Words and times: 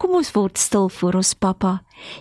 Kom 0.00 0.14
ons 0.16 0.30
word 0.32 0.56
stil 0.56 0.86
voor 0.88 1.18
ons 1.18 1.34
Pappa. 1.36 1.70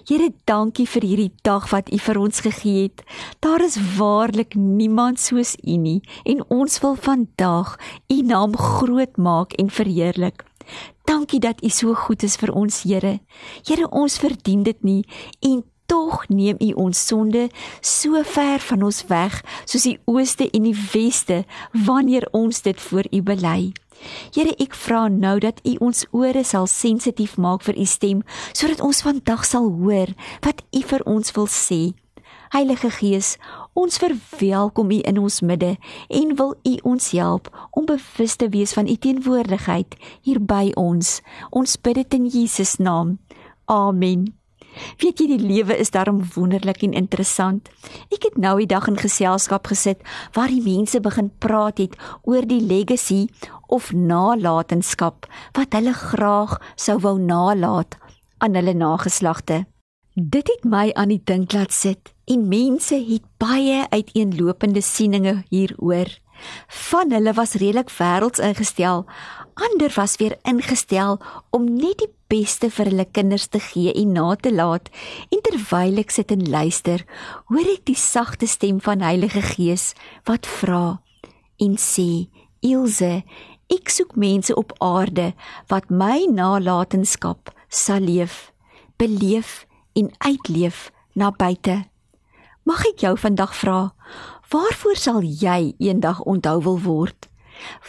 Here, 0.04 0.34
dankie 0.50 0.84
vir 0.92 1.06
hierdie 1.08 1.32
dag 1.48 1.70
wat 1.72 1.88
U 1.96 2.00
vir 2.04 2.18
ons 2.20 2.42
gegee 2.44 2.90
het. 2.90 3.06
Daar 3.40 3.64
is 3.64 3.78
waarlik 3.96 4.58
niemand 4.60 5.22
soos 5.24 5.54
U 5.64 5.78
nie 5.80 6.02
en 6.28 6.44
ons 6.52 6.76
wil 6.84 6.98
vandag 7.00 7.78
U 8.12 8.18
naam 8.28 8.58
groot 8.60 9.16
maak 9.16 9.56
en 9.56 9.72
verheerlik. 9.72 10.44
Dankie 11.08 11.40
dat 11.40 11.64
U 11.64 11.72
so 11.72 11.96
goed 11.96 12.28
is 12.28 12.36
vir 12.36 12.52
ons, 12.52 12.84
Here. 12.84 13.22
Here, 13.64 13.88
ons 13.88 14.20
verdien 14.20 14.68
dit 14.68 14.84
nie 14.84 15.06
en 15.40 15.64
tog 16.00 16.28
neem 16.28 16.56
U 16.60 16.72
ons 16.74 17.06
sonde 17.08 17.50
so 17.82 18.24
ver 18.24 18.60
van 18.60 18.84
ons 18.88 19.04
weg 19.12 19.42
soos 19.66 19.84
die 19.88 19.98
ooste 20.08 20.48
en 20.56 20.68
die 20.70 20.78
weste 20.94 21.44
wanneer 21.88 22.28
ons 22.32 22.62
dit 22.64 22.80
voor 22.88 23.10
U 23.12 23.22
bely. 23.32 23.72
Here 24.32 24.54
ek 24.64 24.78
vra 24.80 25.08
nou 25.12 25.36
dat 25.44 25.60
U 25.68 25.76
ons 25.90 26.06
ore 26.16 26.46
sal 26.48 26.70
sensitief 26.72 27.36
maak 27.36 27.66
vir 27.68 27.76
U 27.76 27.88
stem 27.90 28.24
sodat 28.54 28.84
ons 28.86 29.04
vandag 29.04 29.44
sal 29.48 29.68
hoor 29.82 30.14
wat 30.46 30.64
U 30.72 30.86
vir 30.94 31.04
ons 31.04 31.36
wil 31.36 31.52
sê. 31.52 31.82
Heilige 32.50 32.90
Gees, 32.96 33.36
ons 33.78 34.00
verwelkom 34.02 34.96
U 34.96 35.04
in 35.04 35.20
ons 35.22 35.44
midde 35.46 35.76
en 36.08 36.36
wil 36.40 36.56
U 36.64 36.76
ons 36.96 37.12
help 37.12 37.52
om 37.76 37.92
bewus 37.92 38.40
te 38.40 38.50
wees 38.56 38.74
van 38.78 38.88
U 38.88 38.96
teenwoordigheid 38.96 40.00
hier 40.24 40.40
by 40.40 40.70
ons. 40.80 41.20
Ons 41.52 41.76
bid 41.78 42.02
dit 42.02 42.20
in 42.22 42.32
Jesus 42.40 42.78
naam. 42.80 43.18
Amen. 43.68 44.39
Weet 45.02 45.20
jy 45.20 45.28
die 45.32 45.42
lewe 45.42 45.78
is 45.78 45.92
daarom 45.96 46.22
wonderlik 46.36 46.84
en 46.84 46.94
interessant. 46.94 47.70
Ek 48.14 48.24
het 48.24 48.38
nou 48.38 48.58
die 48.62 48.70
dag 48.70 48.88
in 48.88 49.00
geselskap 49.00 49.68
gesit 49.72 50.04
waar 50.34 50.52
die 50.52 50.64
mense 50.64 51.00
begin 51.00 51.32
praat 51.40 51.78
het 51.78 51.98
oor 52.24 52.46
die 52.48 52.62
legacy 52.62 53.28
of 53.68 53.92
nalatenskap 53.94 55.28
wat 55.58 55.74
hulle 55.78 55.94
graag 55.94 56.58
sou 56.76 57.00
wou 57.04 57.18
nalaat 57.20 57.98
aan 58.40 58.56
hulle 58.56 58.74
nageslagte. 58.74 59.66
Dit 60.16 60.50
het 60.52 60.66
my 60.66 60.90
aan 61.00 61.14
die 61.14 61.22
dink 61.24 61.54
laat 61.54 61.72
sit 61.76 62.14
en 62.30 62.48
mense 62.50 62.98
het 62.98 63.26
baie 63.42 63.86
uiteenlopende 63.90 64.82
sieninge 64.82 65.44
hieroor. 65.50 66.12
Van 66.68 67.12
hulle 67.12 67.34
was 67.34 67.58
redelik 67.60 67.92
wêrelds 67.98 68.42
ingestel, 68.44 69.06
ander 69.54 69.92
was 69.96 70.18
weer 70.20 70.38
ingestel 70.48 71.20
om 71.56 71.68
net 71.68 72.00
die 72.00 72.12
beste 72.30 72.70
vir 72.70 72.92
hulle 72.92 73.06
kinders 73.10 73.48
te 73.50 73.60
gee 73.60 73.94
en 73.94 74.14
na 74.14 74.36
te 74.36 74.52
laat. 74.54 74.90
En 75.34 75.42
terwyl 75.46 76.02
ek 76.04 76.14
sit 76.14 76.32
en 76.36 76.46
luister, 76.50 77.04
hoor 77.50 77.70
ek 77.74 77.86
die 77.90 77.98
sagte 77.98 78.48
stem 78.48 78.80
van 78.86 79.04
Heilige 79.06 79.42
Gees 79.42 79.94
wat 80.30 80.48
vra 80.60 81.00
en 81.60 81.76
sê: 81.78 82.30
"Ilse, 82.62 83.24
ek 83.70 83.90
soek 83.90 84.16
mense 84.16 84.56
op 84.56 84.74
aarde 84.80 85.34
wat 85.68 85.90
my 85.90 86.26
nalatenskap 86.30 87.54
sal 87.70 88.00
leef, 88.00 88.52
beleef 88.98 89.66
en 89.94 90.12
uitleef 90.20 90.92
na 91.16 91.32
buite." 91.32 91.86
Mag 92.66 92.86
ek 92.86 93.02
jou 93.02 93.16
vandag 93.18 93.56
vra, 93.56 93.94
waarvoor 94.52 94.96
sal 94.96 95.22
jy 95.24 95.74
eendag 95.80 96.22
onthou 96.22 96.62
wil 96.62 96.80
word? 96.80 97.30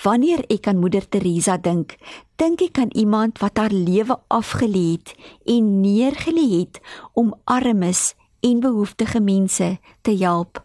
Wanneer 0.03 0.45
ek 0.49 0.67
aan 0.67 0.81
moeder 0.81 1.09
Teresa 1.09 1.57
dink, 1.57 1.97
dink 2.37 2.63
ek 2.63 2.79
aan 2.79 2.93
iemand 2.93 3.39
wat 3.39 3.59
haar 3.59 3.73
lewe 3.73 4.19
afgelê 4.29 4.97
het 4.97 5.15
en 5.45 5.81
neergelê 5.81 6.49
het 6.61 6.81
om 7.13 7.35
armes 7.45 8.15
en 8.41 8.61
behoeftige 8.61 9.21
mense 9.21 9.79
te 10.03 10.17
help. 10.17 10.63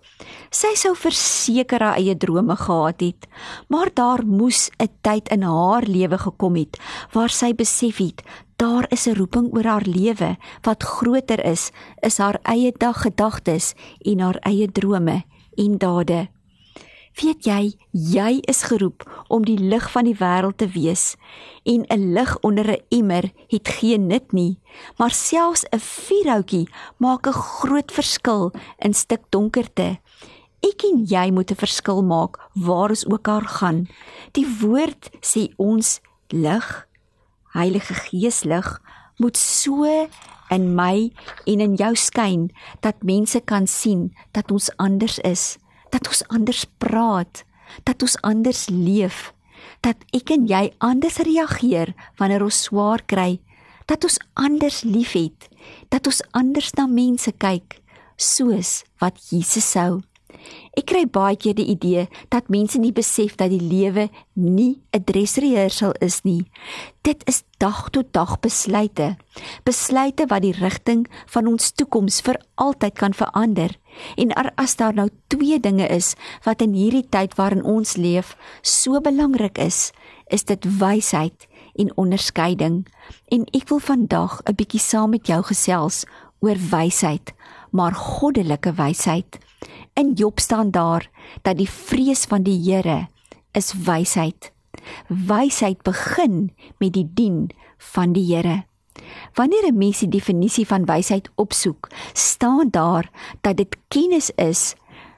Sy 0.49 0.71
sou 0.79 0.93
verseker 0.95 1.83
haar 1.83 1.99
eie 1.99 2.15
drome 2.17 2.55
gehad 2.55 3.01
het, 3.03 3.27
maar 3.67 3.91
daar 3.93 4.23
moes 4.25 4.69
'n 4.79 4.87
tyd 5.01 5.29
in 5.29 5.41
haar 5.43 5.83
lewe 5.83 6.17
gekom 6.17 6.55
het 6.55 6.79
waar 7.11 7.29
sy 7.29 7.53
besef 7.53 7.97
het 7.97 8.23
daar 8.55 8.85
is 8.89 9.05
'n 9.07 9.15
roeping 9.19 9.53
oor 9.53 9.65
haar 9.65 9.85
lewe 9.85 10.37
wat 10.61 10.83
groter 10.83 11.45
is 11.45 11.71
is 11.99 12.17
haar 12.17 12.39
eie 12.41 12.71
daggedagtes 12.77 13.73
en 13.99 14.19
haar 14.19 14.35
eie 14.39 14.71
drome 14.71 15.23
en 15.55 15.77
dade. 15.77 16.34
Weet 17.15 17.45
jy, 17.47 17.61
jy 17.95 18.41
is 18.43 18.65
geroep 18.67 19.05
om 19.31 19.45
die 19.47 19.55
lig 19.55 19.85
van 19.93 20.03
die 20.03 20.17
wêreld 20.19 20.57
te 20.59 20.67
wees 20.73 21.15
en 21.63 21.85
'n 21.87 22.11
lig 22.13 22.31
onder 22.43 22.67
'n 22.71 22.83
emmer 22.89 23.31
het 23.47 23.67
geen 23.67 24.07
nut 24.07 24.31
nie, 24.33 24.59
maar 24.97 25.11
selfs 25.11 25.63
'n 25.71 25.79
vuurhoutjie 25.79 26.67
maak 26.97 27.27
'n 27.27 27.31
groot 27.31 27.91
verskil 27.91 28.51
in 28.79 28.93
stuk 28.93 29.23
donkerte. 29.29 29.99
Ek 30.59 30.83
en 30.83 31.05
jy 31.05 31.31
moet 31.31 31.51
'n 31.51 31.55
verskil 31.55 32.03
maak 32.03 32.37
waar 32.53 32.89
ons 32.89 33.05
ook 33.05 33.27
al 33.27 33.41
gaan. 33.41 33.87
Die 34.31 34.47
woord 34.59 35.09
sê 35.21 35.53
ons 35.55 36.01
lig, 36.27 36.87
Heilige 37.53 37.93
Gees 37.93 38.43
lig, 38.43 38.81
moet 39.17 39.37
so 39.37 39.85
in 40.49 40.75
my 40.75 41.11
en 41.45 41.59
in 41.59 41.75
jou 41.75 41.95
skyn 41.95 42.51
dat 42.81 43.03
mense 43.03 43.39
kan 43.39 43.67
sien 43.67 44.15
dat 44.31 44.51
ons 44.51 44.77
anders 44.77 45.19
is 45.19 45.57
dat 45.95 46.11
ons 46.11 46.25
anders 46.27 46.65
praat, 46.83 47.45
dat 47.87 48.03
ons 48.03 48.17
anders 48.27 48.67
leef, 48.69 49.31
dat 49.85 50.01
ek 50.15 50.33
en 50.35 50.43
jy 50.49 50.67
anders 50.83 51.21
reageer 51.23 51.93
wanneer 52.19 52.43
ons 52.43 52.65
swaar 52.67 53.03
kry, 53.07 53.39
dat 53.87 54.03
ons 54.03 54.19
anders 54.35 54.83
liefhet, 54.83 55.47
dat 55.93 56.07
ons 56.09 56.19
anders 56.35 56.73
na 56.75 56.87
mense 56.91 57.31
kyk 57.39 57.79
soos 58.19 58.81
wat 58.99 59.19
Jesus 59.31 59.67
sou. 59.71 60.01
Ek 60.75 60.85
kry 60.85 61.05
baie 61.05 61.35
keer 61.35 61.55
die 61.55 61.69
idee 61.71 62.07
dat 62.29 62.49
mense 62.49 62.79
nie 62.79 62.91
besef 62.91 63.35
dat 63.35 63.49
die 63.49 63.61
lewe 63.61 64.09
nie 64.33 64.81
'n 64.93 65.03
dressrehearsal 65.03 65.93
is 66.01 66.21
nie. 66.23 66.45
Dit 67.01 67.23
is 67.27 67.43
dag 67.57 67.89
tot 67.89 68.13
dag 68.13 68.39
besluite. 68.39 69.15
Besluite 69.63 70.25
wat 70.27 70.41
die 70.41 70.55
rigting 70.59 71.07
van 71.25 71.47
ons 71.47 71.71
toekoms 71.71 72.21
vir 72.21 72.37
altyd 72.55 72.93
kan 72.93 73.13
verander. 73.13 73.77
En 74.17 74.33
as 74.55 74.75
daar 74.75 74.93
nou 74.93 75.09
twee 75.27 75.59
dinge 75.59 75.87
is 75.87 76.15
wat 76.43 76.61
in 76.61 76.73
hierdie 76.73 77.07
tyd 77.09 77.35
waarin 77.35 77.63
ons 77.63 77.95
leef 77.95 78.35
so 78.61 79.01
belangrik 79.01 79.57
is, 79.57 79.91
is 80.27 80.43
dit 80.43 80.65
wysheid 80.79 81.47
en 81.75 81.97
onderskeiding. 81.97 82.85
En 83.31 83.45
ek 83.53 83.69
wil 83.69 83.79
vandag 83.79 84.41
'n 84.43 84.55
bietjie 84.55 84.79
saam 84.79 85.09
met 85.09 85.27
jou 85.27 85.41
gesels 85.43 86.05
oor 86.39 86.57
wysheid, 86.69 87.33
maar 87.71 87.93
goddelike 87.93 88.73
wysheid. 88.73 89.39
In 89.93 90.13
Job 90.13 90.39
staan 90.39 90.71
daar 90.71 91.09
dat 91.41 91.57
die 91.57 91.69
vrees 91.69 92.25
van 92.25 92.43
die 92.43 92.71
Here 92.71 93.07
is 93.51 93.73
wysheid. 93.73 94.51
Wysheid 95.07 95.81
begin 95.81 96.53
met 96.77 96.93
die 96.93 97.09
dien 97.13 97.49
van 97.77 98.13
die 98.13 98.35
Here. 98.35 98.63
Wanneer 99.33 99.67
'n 99.67 99.77
mens 99.77 99.99
die 99.99 100.09
definisie 100.09 100.67
van 100.67 100.85
wysheid 100.85 101.29
opsoek, 101.35 101.89
staan 102.13 102.67
daar 102.69 103.09
dat 103.41 103.57
dit 103.57 103.77
kennis 103.87 104.29
is 104.35 104.75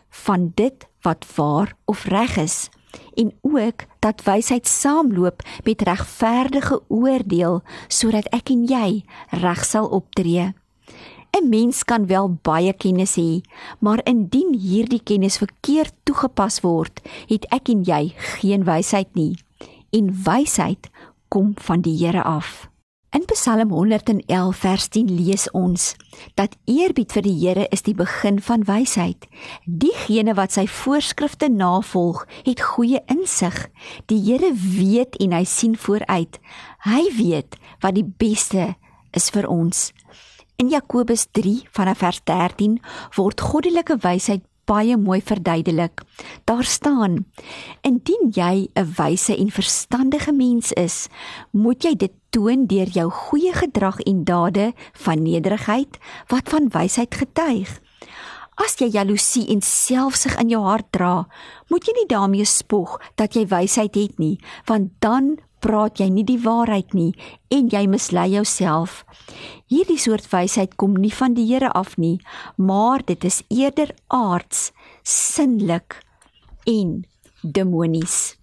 van 0.09 0.51
dit 0.55 0.87
wat 1.01 1.25
waar 1.35 1.73
of 1.85 2.03
reg 2.03 2.37
is 2.37 2.69
en 3.13 3.33
ook 3.41 3.85
dat 3.99 4.23
wysheid 4.23 4.67
saamloop 4.67 5.41
met 5.63 5.81
regverdige 5.81 6.81
oordeel 6.87 7.61
sodat 7.87 8.29
ek 8.33 8.49
en 8.49 8.65
jy 8.65 9.03
reg 9.29 9.65
sal 9.65 9.87
optree. 9.87 10.53
'n 11.31 11.49
Mens 11.49 11.83
kan 11.83 12.07
wel 12.07 12.37
baie 12.41 12.73
kennis 12.73 13.15
hê, 13.15 13.41
maar 13.79 14.01
indien 14.03 14.53
hierdie 14.53 15.03
kennis 15.03 15.37
verkeerd 15.37 15.93
toegepas 16.03 16.59
word, 16.59 17.01
het 17.27 17.45
ek 17.49 17.69
en 17.69 17.83
jy 17.83 18.13
geen 18.17 18.63
wysheid 18.63 19.15
nie. 19.15 19.37
En 19.89 20.23
wysheid 20.23 20.89
kom 21.27 21.53
van 21.55 21.81
die 21.81 21.97
Here 21.97 22.23
af. 22.23 22.69
In 23.09 23.25
Psalm 23.25 23.71
111 23.71 24.55
vers 24.55 24.87
10 24.87 25.07
lees 25.15 25.47
ons 25.51 25.95
dat 26.35 26.57
eerbied 26.67 27.13
vir 27.15 27.23
die 27.23 27.35
Here 27.39 27.67
is 27.71 27.81
die 27.87 27.95
begin 27.95 28.41
van 28.43 28.65
wysheid. 28.67 29.25
Diegene 29.65 30.35
wat 30.35 30.53
sy 30.53 30.65
voorskrifte 30.67 31.47
navolg, 31.49 32.25
het 32.43 32.61
goeie 32.61 32.99
insig. 33.07 33.55
Die 34.11 34.19
Here 34.27 34.51
weet 34.53 35.15
en 35.23 35.33
hy 35.33 35.45
sien 35.47 35.77
vooruit. 35.79 36.35
Hy 36.83 37.03
weet 37.17 37.55
wat 37.81 37.95
die 37.95 38.05
beste 38.05 38.73
is 39.15 39.31
vir 39.31 39.47
ons. 39.47 39.87
In 40.57 40.71
Jakobus 40.73 41.27
3 41.37 41.67
vanaf 41.69 41.99
vers 42.01 42.17
13 42.25 42.79
word 43.13 43.41
goddelike 43.45 43.93
wysheid 44.01 44.41
baie 44.65 44.95
mooi 44.97 45.19
verduidelik. 45.21 46.01
Daar 46.49 46.65
staan: 46.65 47.27
Indien 47.85 48.31
jy 48.33 48.65
'n 48.73 48.93
wyse 48.97 49.37
en 49.37 49.51
verstandige 49.51 50.33
mens 50.33 50.71
is, 50.73 51.07
moet 51.51 51.83
jy 51.83 51.93
dit 51.95 52.11
toon 52.29 52.65
deur 52.65 52.89
jou 52.89 53.09
goeie 53.09 53.53
gedrag 53.53 53.99
en 53.99 54.23
dade 54.23 54.73
van 54.93 55.21
nederigheid 55.21 55.97
wat 56.27 56.49
van 56.49 56.69
wysheid 56.69 57.15
getuig. 57.15 57.79
As 58.55 58.75
jy 58.81 58.89
jaloesie 58.89 59.47
en 59.53 59.61
selfsug 59.61 60.39
in 60.41 60.49
jou 60.49 60.63
hart 60.63 60.91
dra, 60.91 61.27
moet 61.69 61.85
jy 61.85 61.93
nie 61.93 62.09
daarmee 62.09 62.45
spog 62.45 62.97
dat 63.15 63.35
jy 63.35 63.45
wysheid 63.45 63.95
het 63.95 64.17
nie, 64.17 64.39
want 64.65 64.89
dan 64.99 65.37
praat 65.59 65.99
jy 65.99 66.09
nie 66.13 66.25
die 66.27 66.39
waarheid 66.43 66.93
nie 66.93 67.13
en 67.53 67.69
jy 67.71 67.83
mislei 67.89 68.29
jouself. 68.35 69.03
Hierdie 69.67 69.99
soort 69.99 70.29
wysheid 70.31 70.77
kom 70.77 70.95
nie 70.95 71.13
van 71.13 71.35
die 71.35 71.47
Here 71.49 71.71
af 71.73 71.97
nie, 71.97 72.19
maar 72.55 73.03
dit 73.05 73.23
is 73.23 73.43
eerder 73.49 73.91
aards, 74.07 74.71
sinlik 75.03 76.01
en 76.65 77.03
demonies. 77.41 78.36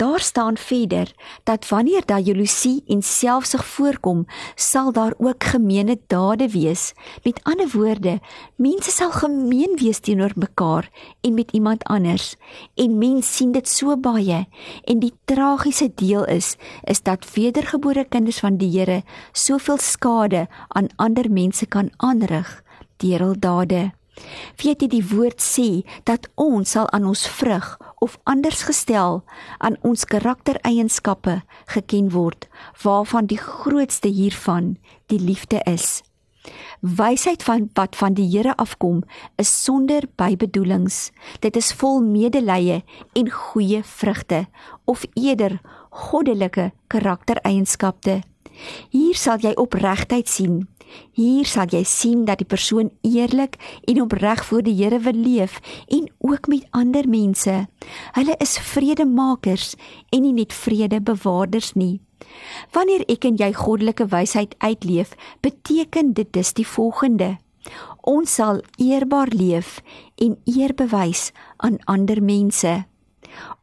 Daar 0.00 0.20
staan 0.20 0.56
verder 0.56 1.12
dat 1.42 1.68
wanneer 1.68 2.02
daar 2.04 2.20
jaloesie 2.20 2.82
en 2.86 3.02
selfsug 3.02 3.66
voorkom, 3.66 4.26
sal 4.54 4.92
daar 4.92 5.12
ook 5.18 5.44
gemeene 5.44 5.98
dade 6.06 6.48
wees. 6.48 6.92
Met 7.22 7.40
ander 7.42 7.68
woorde, 7.72 8.20
mense 8.56 8.90
sal 8.90 9.10
gemeen 9.12 9.76
wees 9.76 9.98
teenoor 9.98 10.32
mekaar 10.34 10.88
en 11.20 11.34
met 11.34 11.52
iemand 11.52 11.84
anders. 11.84 12.34
En 12.74 12.98
mense 12.98 13.32
sien 13.32 13.52
dit 13.52 13.68
so 13.68 13.96
baie 13.96 14.46
en 14.84 14.98
die 14.98 15.12
tragiese 15.24 15.92
deel 15.94 16.24
is 16.24 16.56
is 16.84 17.02
dat 17.02 17.32
wedergebore 17.34 18.04
kinders 18.08 18.38
van 18.38 18.56
die 18.56 18.78
Here 18.78 19.02
soveel 19.32 19.78
skade 19.78 20.48
aan 20.68 20.88
ander 20.96 21.30
mense 21.30 21.66
kan 21.66 21.92
aanrig 21.96 22.62
deur 22.96 23.18
hul 23.18 23.38
dade. 23.38 23.99
Weet 24.60 24.82
jy 24.82 24.88
die 24.92 25.04
woord 25.12 25.40
sê 25.40 25.82
dat 26.08 26.28
ons 26.34 26.74
sal 26.76 26.90
aan 26.90 27.06
ons 27.08 27.24
vrug 27.28 27.76
of 28.04 28.18
anders 28.24 28.62
gestel 28.68 29.22
aan 29.58 29.78
ons 29.86 30.04
karaktereienskappe 30.04 31.40
geken 31.74 32.10
word 32.12 32.48
waarvan 32.82 33.30
die 33.30 33.40
grootste 33.40 34.08
hiervan 34.08 34.76
die 35.12 35.20
liefde 35.20 35.62
is. 35.64 36.00
Wysheid 36.80 37.42
van 37.44 37.68
wat 37.76 37.96
van 37.96 38.14
die 38.16 38.24
Here 38.24 38.54
afkom 38.56 39.02
is 39.36 39.50
sonder 39.64 40.06
bybedoelings. 40.16 41.10
Dit 41.40 41.56
is 41.56 41.72
vol 41.76 42.00
medelee 42.00 42.80
en 43.12 43.30
goeie 43.30 43.82
vrugte 43.84 44.46
of 44.84 45.04
eerder 45.14 45.60
goddelike 45.90 46.70
karaktereienskappe. 46.88 48.20
Hier 48.90 49.16
sal 49.16 49.40
jy 49.44 49.52
opregtheid 49.60 50.28
sien, 50.28 50.64
Hier 51.12 51.46
sal 51.46 51.70
jy 51.70 51.82
sien 51.84 52.24
dat 52.24 52.40
die 52.42 52.48
persoon 52.48 52.90
eerlik 53.06 53.56
en 53.84 54.02
opreg 54.02 54.44
voor 54.44 54.62
die 54.62 54.76
Here 54.78 54.98
wil 55.00 55.16
leef 55.16 55.60
en 55.88 56.10
ook 56.18 56.46
met 56.48 56.66
ander 56.70 57.08
mense. 57.08 57.66
Hulle 58.12 58.36
is 58.38 58.58
vredemakers 58.58 59.74
en 60.10 60.22
nie 60.22 60.32
net 60.32 60.52
vredebewaarders 60.52 61.72
nie. 61.74 62.00
Wanneer 62.72 63.04
ek 63.08 63.24
en 63.24 63.38
jy 63.40 63.52
goddelike 63.56 64.06
wysheid 64.12 64.54
uitleef, 64.58 65.14
beteken 65.40 66.12
dit 66.14 66.32
dus 66.32 66.52
die 66.54 66.66
volgende: 66.66 67.38
Ons 68.00 68.34
sal 68.34 68.62
eerbaar 68.76 69.32
leef 69.32 69.80
en 70.16 70.36
eer 70.44 70.74
bewys 70.74 71.30
aan 71.56 71.78
ander 71.84 72.22
mense. 72.22 72.84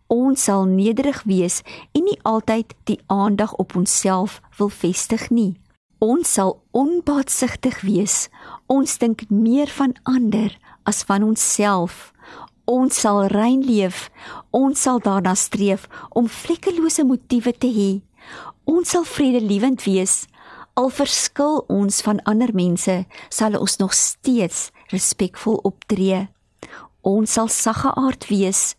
Ons 0.08 0.44
sal 0.48 0.66
nederig 0.66 1.24
wees 1.28 1.62
en 1.92 2.06
nie 2.08 2.20
altyd 2.24 2.74
die 2.88 3.00
aandag 3.12 3.54
op 3.60 3.76
onsself 3.76 4.42
wil 4.58 4.70
vestig 4.70 5.30
nie. 5.30 5.58
Ons 6.00 6.30
sal 6.38 6.60
onbaatsigtig 6.78 7.80
wees. 7.82 8.28
Ons 8.70 9.00
dink 9.02 9.24
meer 9.34 9.70
van 9.80 9.96
ander 10.06 10.54
as 10.86 11.02
van 11.10 11.24
onsself. 11.26 12.14
Ons 12.70 13.00
sal 13.02 13.26
rein 13.34 13.64
leef. 13.66 14.12
Ons 14.54 14.86
sal 14.86 15.02
daarna 15.02 15.34
streef 15.34 15.88
om 16.14 16.30
vlekkelose 16.30 17.06
motiewe 17.08 17.54
te 17.54 17.72
hê. 17.74 17.92
Ons 18.70 18.94
sal 18.94 19.10
vredelewend 19.10 19.82
wees. 19.90 20.28
Al 20.78 20.94
verskil 20.94 21.64
ons 21.74 22.04
van 22.06 22.22
ander 22.30 22.54
mense, 22.54 23.00
sal 23.34 23.58
ons 23.58 23.80
nog 23.82 23.98
steeds 23.98 24.70
respekvol 24.94 25.58
optree. 25.66 26.28
Ons 27.02 27.40
sal 27.40 27.50
sagge 27.50 27.90
aard 27.98 28.30
wees. 28.30 28.76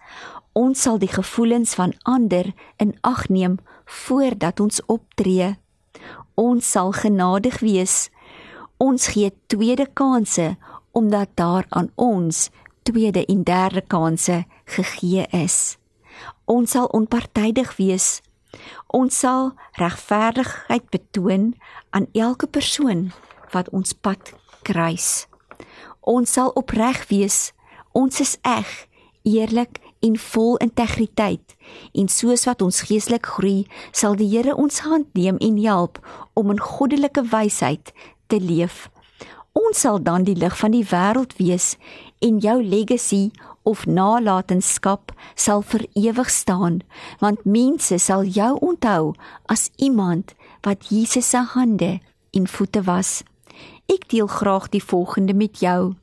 Ons 0.55 0.87
sal 0.87 1.03
die 1.03 1.11
gevoelens 1.11 1.75
van 1.75 1.97
ander 2.06 2.53
in 2.79 2.94
ag 3.03 3.26
neem 3.26 3.59
voordat 4.06 4.61
ons 4.62 4.85
optree 4.87 5.56
ons 6.38 6.70
sal 6.70 6.93
genadig 6.94 7.58
wees. 7.61 8.08
Ons 8.79 9.11
gee 9.11 9.32
tweede 9.50 9.88
kansse 9.93 10.55
omdat 10.94 11.35
daar 11.35 11.67
aan 11.69 11.90
ons 11.94 12.49
tweede 12.82 13.25
en 13.26 13.43
derde 13.43 13.82
kansse 13.87 14.44
gegee 14.64 15.26
is. 15.35 15.76
Ons 16.44 16.70
sal 16.70 16.87
onpartydig 16.87 17.75
wees. 17.76 18.20
Ons 18.87 19.19
sal 19.19 19.52
regverdigheid 19.79 20.87
betoon 20.90 21.52
aan 21.90 22.06
elke 22.12 22.46
persoon 22.46 23.11
wat 23.52 23.70
ons 23.70 23.93
pad 23.93 24.32
kruis. 24.62 25.26
Ons 26.00 26.32
sal 26.32 26.55
opreg 26.55 27.05
wees. 27.11 27.52
Ons 27.93 28.20
is 28.20 28.37
eg, 28.46 28.87
eerlik 29.23 29.82
en 30.00 30.19
vol 30.19 30.56
integriteit. 30.56 31.56
En 31.93 32.09
soos 32.09 32.45
wat 32.45 32.62
ons 32.62 32.81
geestelik 32.89 33.27
groei, 33.27 33.67
sal 33.93 34.17
die 34.19 34.29
Here 34.31 34.56
ons 34.56 34.81
hand 34.87 35.06
neem 35.19 35.37
en 35.43 35.59
help 35.65 35.99
om 36.35 36.50
in 36.50 36.61
goddelike 36.61 37.25
wysheid 37.33 37.93
te 38.27 38.41
leef. 38.41 38.89
Ons 39.59 39.81
sal 39.83 39.99
dan 40.03 40.25
die 40.25 40.37
lig 40.39 40.55
van 40.59 40.71
die 40.71 40.87
wêreld 40.87 41.35
wees 41.39 41.75
en 42.23 42.39
jou 42.43 42.59
legacy 42.62 43.31
of 43.69 43.87
nalatenskap 43.87 45.12
sal 45.35 45.62
vir 45.62 45.85
ewig 45.99 46.31
staan, 46.31 46.81
want 47.21 47.45
mense 47.45 47.99
sal 47.99 48.25
jou 48.25 48.55
onthou 48.65 49.15
as 49.50 49.69
iemand 49.77 50.35
wat 50.67 50.89
Jesus 50.93 51.29
se 51.35 51.43
hande 51.55 51.99
en 52.31 52.47
voete 52.47 52.83
was. 52.87 53.23
Ek 53.89 54.09
deel 54.12 54.29
graag 54.29 54.69
die 54.73 54.85
volgende 54.85 55.35
met 55.35 55.61
jou. 55.65 55.95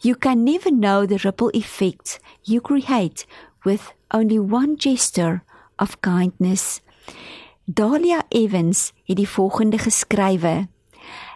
You 0.00 0.14
can 0.14 0.44
never 0.44 0.70
know 0.70 1.06
the 1.06 1.18
ripple 1.24 1.50
effects 1.50 2.18
you 2.46 2.60
create 2.60 3.26
with 3.64 3.92
only 4.10 4.38
one 4.38 4.76
gesture 4.76 5.42
of 5.78 6.00
kindness. 6.00 6.80
Dalia 7.64 8.22
Evans 8.28 8.92
het 9.04 9.16
die 9.16 9.28
volgende 9.28 9.78
geskrywe: 9.78 10.68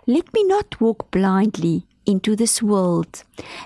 Let 0.05 0.33
me 0.33 0.45
not 0.47 0.79
walk 0.79 1.11
blindly 1.11 1.87
into 2.05 2.35
this 2.35 2.61
world. 2.63 3.25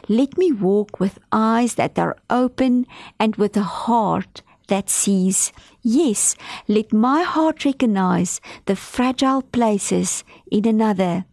Let 0.09 0.37
me 0.37 0.53
walk 0.53 0.99
with 0.99 1.19
eyes 1.31 1.75
that 1.75 1.99
are 1.99 2.17
open 2.29 2.87
and 3.19 3.37
with 3.37 3.57
a 3.57 3.63
heart 3.63 4.43
that 4.69 4.91
sees. 4.91 5.53
Yes, 5.83 6.37
let 6.67 6.93
my 6.93 7.23
heart 7.23 7.65
recognize 7.65 8.41
the 8.65 8.77
fragile 8.77 9.43
places 9.43 10.25
in 10.51 10.67
another 10.67 11.25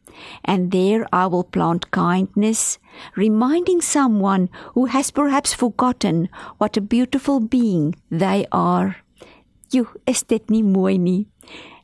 and 0.44 0.72
there 0.72 1.08
I 1.14 1.28
will 1.28 1.44
plant 1.44 1.92
kindness, 1.92 2.80
reminding 3.16 3.82
someone 3.82 4.50
who 4.74 4.86
has 4.86 5.12
perhaps 5.12 5.54
forgotten 5.54 6.30
what 6.58 6.78
a 6.78 6.82
beautiful 6.82 7.40
being 7.40 7.96
they 8.10 8.46
are. 8.52 8.98
Jy 9.72 9.86
is 10.06 10.24
dit 10.24 10.50
nie 10.50 10.64
mooi 10.64 10.98
nie. 11.00 11.28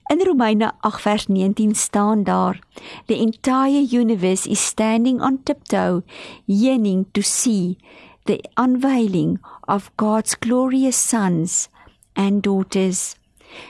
In 0.09 0.19
Romeine 0.19 0.71
8 0.83 1.01
vers 1.03 1.27
19 1.27 1.75
staan 1.75 2.23
daar: 2.23 2.59
The 3.07 3.19
entire 3.19 3.83
universe 4.01 4.47
is 4.47 4.59
standing 4.59 5.21
on 5.21 5.43
tiptoe, 5.43 6.03
yearning 6.45 7.05
to 7.13 7.21
see 7.21 7.77
the 8.25 8.43
unveiling 8.55 9.39
of 9.67 9.91
God's 9.97 10.35
glorious 10.35 10.95
sons 10.95 11.69
and 12.15 12.41
daughters. 12.41 13.15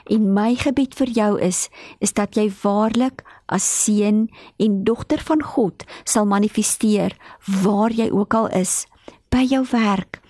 In 0.05 0.33
my 0.33 0.55
gebed 0.55 0.95
vir 0.95 1.11
jou 1.13 1.31
is 1.41 1.67
is 1.99 2.13
dat 2.13 2.35
jy 2.35 2.49
waarlik 2.63 3.23
as 3.47 3.65
seun 3.83 4.27
en 4.59 4.83
dogter 4.83 5.21
van 5.23 5.41
God 5.43 5.83
sal 6.03 6.25
manifesteer 6.25 7.15
waar 7.63 7.91
jy 7.91 8.09
ook 8.11 8.33
al 8.33 8.49
is, 8.51 8.85
by 9.29 9.43
jou 9.47 9.63
werk, 9.71 10.21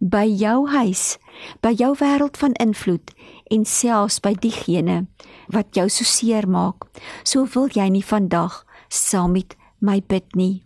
by 0.00 0.26
jou 0.28 0.68
huis, 0.68 1.16
by 1.62 1.72
jou 1.72 1.94
wêreld 2.00 2.36
van 2.36 2.52
invloed 2.60 3.12
en 3.50 3.64
selfs 3.64 4.20
by 4.20 4.34
diegene 4.34 5.06
wat 5.52 5.76
jou 5.76 5.88
so 5.88 6.04
seer 6.04 6.48
maak. 6.48 6.88
So 7.24 7.46
wil 7.54 7.68
jy 7.72 7.88
nie 7.92 8.04
vandag 8.04 8.64
saam 8.88 9.36
met 9.36 9.56
my 9.80 10.00
bid 10.00 10.36
nie. 10.36 10.62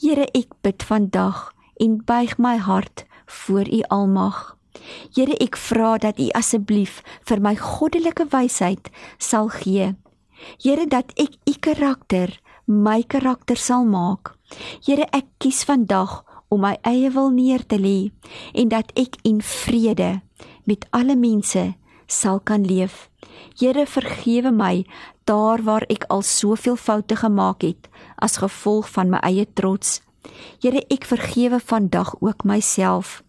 Here, 0.00 0.26
ek 0.34 0.54
bid 0.64 0.82
vandag 0.86 1.50
en 1.80 2.00
buig 2.06 2.36
my 2.38 2.56
hart 2.56 3.04
voor 3.26 3.68
U 3.68 3.82
almag. 3.88 4.59
Here, 5.16 5.34
ek 5.40 5.56
vra 5.56 5.96
dat 5.98 6.20
U 6.20 6.28
asseblief 6.34 7.02
vir 7.28 7.40
my 7.40 7.56
goddelike 7.56 8.28
wysheid 8.30 8.90
sal 9.18 9.48
gee 9.48 9.94
Here 10.60 10.86
dat 10.88 11.12
ek 11.20 11.36
u 11.48 11.54
karakter 11.60 12.32
my 12.66 13.02
karakter 13.02 13.58
sal 13.58 13.84
maak. 13.84 14.34
Here 14.86 15.06
ek 15.12 15.28
kies 15.42 15.64
vandag 15.68 16.22
om 16.50 16.64
my 16.64 16.76
eie 16.86 17.10
wil 17.14 17.30
neer 17.34 17.62
te 17.66 17.78
lê 17.78 18.10
en 18.54 18.72
dat 18.72 18.92
ek 18.98 19.20
in 19.26 19.40
vrede 19.44 20.20
met 20.64 20.86
alle 20.96 21.16
mense 21.16 21.64
sal 22.10 22.40
kan 22.40 22.64
leef. 22.66 23.08
Here 23.60 23.86
vergewe 23.86 24.52
my 24.52 24.84
daar 25.28 25.62
waar 25.62 25.86
ek 25.92 26.08
al 26.10 26.24
soveel 26.26 26.76
foute 26.76 27.20
gemaak 27.20 27.62
het 27.62 27.90
as 28.18 28.40
gevolg 28.42 28.88
van 28.90 29.12
my 29.12 29.20
eie 29.26 29.46
trots 29.54 30.00
Here, 30.60 30.82
ek 30.92 31.06
vergewe 31.08 31.60
vandag 31.60 32.12
ook 32.20 32.44
myself. 32.44 33.22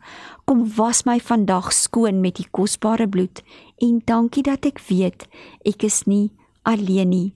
Kom 0.52 0.68
was 0.76 1.06
my 1.08 1.16
vandag 1.24 1.70
skoon 1.72 2.18
met 2.20 2.40
u 2.40 2.44
kosbare 2.52 3.06
bloed 3.08 3.40
en 3.80 4.02
dankie 4.04 4.42
dat 4.44 4.66
ek 4.68 4.82
weet 4.84 5.24
ek 5.64 5.86
is 5.88 6.02
nie 6.12 6.34
alleen 6.68 7.08
nie. 7.08 7.30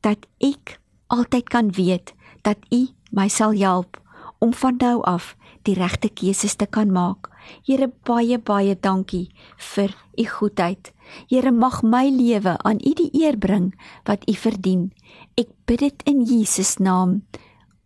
Dat 0.00 0.24
ek 0.40 0.78
altyd 1.12 1.50
kan 1.52 1.68
weet 1.76 2.14
dat 2.48 2.56
u 2.72 2.86
my 3.12 3.26
sal 3.28 3.52
help 3.60 4.00
om 4.40 4.54
van 4.56 4.80
nou 4.80 5.02
af 5.04 5.34
die 5.68 5.76
regte 5.76 6.08
keuses 6.08 6.56
te 6.56 6.64
kan 6.64 6.88
maak. 6.88 7.28
Here 7.68 7.90
baie 8.08 8.38
baie 8.40 8.72
dankie 8.72 9.26
vir 9.74 9.92
u 10.16 10.24
goedheid. 10.24 10.94
Here 11.28 11.52
mag 11.52 11.82
my 11.84 12.08
lewe 12.08 12.56
aan 12.64 12.80
u 12.80 12.94
die 12.96 13.12
eer 13.20 13.36
bring 13.36 13.74
wat 14.08 14.24
u 14.24 14.32
verdien. 14.32 14.94
Ek 15.36 15.52
bid 15.68 15.84
dit 15.84 16.08
in 16.08 16.24
Jesus 16.24 16.78
naam. 16.80 17.20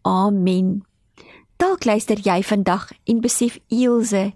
Amen. 0.07 0.90
Dalk 1.61 1.85
luister 1.85 2.17
jy 2.17 2.39
vandag 2.41 2.87
en 3.05 3.19
besef 3.21 3.59
Ilse, 3.69 4.31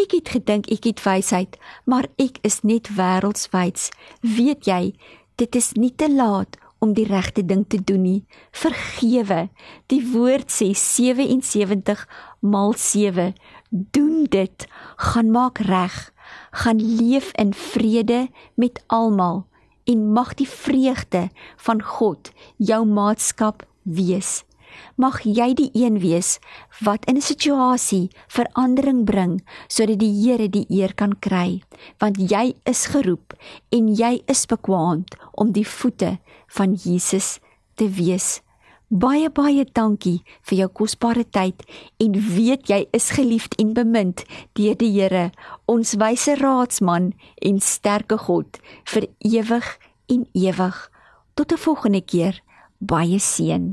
ek 0.00 0.14
het 0.16 0.30
gedink 0.32 0.70
ek 0.72 0.86
het 0.88 1.00
wysheid, 1.04 1.58
maar 1.84 2.06
ek 2.16 2.38
is 2.48 2.62
net 2.64 2.88
wêreldswyds. 2.96 3.90
Weet 4.24 4.64
jy, 4.64 4.94
dit 5.36 5.58
is 5.58 5.74
nie 5.76 5.90
te 5.92 6.08
laat 6.08 6.56
om 6.80 6.94
die 6.96 7.04
regte 7.04 7.44
ding 7.44 7.66
te 7.68 7.76
doen 7.76 8.00
nie. 8.06 8.22
Vergewe. 8.56 9.50
Die 9.92 10.00
woord 10.14 10.48
sê 10.48 10.70
77 10.72 12.06
maal 12.40 12.72
7. 12.80 13.34
Doen 13.68 14.24
dit. 14.32 14.64
Gaan 14.96 15.28
maak 15.34 15.60
reg. 15.68 15.98
Gaan 16.64 16.80
leef 16.80 17.34
in 17.36 17.52
vrede 17.52 18.30
met 18.56 18.80
almal 18.88 19.44
en 19.84 20.08
mag 20.16 20.32
die 20.40 20.48
vreugde 20.48 21.26
van 21.68 21.84
God 21.84 22.32
jou 22.56 22.80
maatskap 22.88 23.66
wees. 23.84 24.40
Mag 24.96 25.22
jy 25.24 25.54
die 25.54 25.70
een 25.74 25.98
wees 26.00 26.38
wat 26.80 27.04
in 27.04 27.16
'n 27.16 27.20
situasie 27.22 28.10
verandering 28.28 29.04
bring 29.04 29.40
sodat 29.68 29.98
die 29.98 30.12
Here 30.22 30.48
die 30.48 30.66
eer 30.68 30.94
kan 30.94 31.18
kry, 31.18 31.62
want 31.98 32.16
jy 32.16 32.54
is 32.64 32.86
geroep 32.86 33.34
en 33.70 33.94
jy 33.94 34.22
is 34.26 34.46
bekwaamd 34.46 35.16
om 35.32 35.52
die 35.52 35.66
voete 35.66 36.18
van 36.46 36.74
Jesus 36.74 37.38
te 37.74 37.88
wees. 37.88 38.40
Baie 38.92 39.30
baie 39.32 39.64
dankie 39.64 40.18
vir 40.44 40.58
jou 40.58 40.68
kosbare 40.68 41.24
tyd 41.24 41.62
en 41.96 42.12
weet 42.12 42.68
jy 42.68 42.82
is 42.92 43.06
geliefd 43.16 43.56
en 43.56 43.72
bemind 43.72 44.20
deur 44.52 44.76
die 44.76 44.90
Here, 44.92 45.30
ons 45.64 45.94
wyse 45.96 46.34
raadsman 46.36 47.14
en 47.40 47.60
sterke 47.64 48.18
God 48.18 48.60
vir 48.92 49.08
ewig 49.24 49.78
en 50.12 50.26
ewig. 50.36 50.76
Tot 51.34 51.52
'n 51.52 51.56
volgende 51.56 52.02
keer. 52.04 52.42
Baie 52.78 53.18
seën. 53.18 53.72